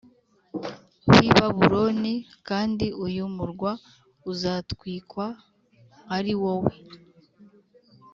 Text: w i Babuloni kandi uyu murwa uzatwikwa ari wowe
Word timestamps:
w 1.09 1.11
i 1.27 1.29
Babuloni 1.35 2.13
kandi 2.47 2.85
uyu 3.05 3.23
murwa 3.35 3.71
uzatwikwa 4.31 5.25
ari 6.17 6.33
wowe 6.41 6.73